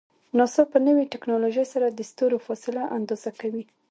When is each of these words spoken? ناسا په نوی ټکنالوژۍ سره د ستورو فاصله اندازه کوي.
ناسا 0.37 0.63
په 0.71 0.77
نوی 0.87 1.05
ټکنالوژۍ 1.13 1.65
سره 1.73 1.87
د 1.89 1.99
ستورو 2.11 2.43
فاصله 2.45 2.81
اندازه 2.97 3.31
کوي. 3.39 3.63